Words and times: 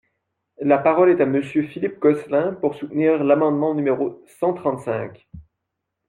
La 0.61 0.79
parole 0.79 1.11
est 1.11 1.21
à 1.21 1.27
Monsieur 1.27 1.61
Philippe 1.67 1.99
Gosselin, 1.99 2.53
pour 2.53 2.73
soutenir 2.73 3.23
l’amendement 3.23 3.75
numéro 3.75 4.23
cent 4.39 4.51
trente-cinq. 4.53 5.27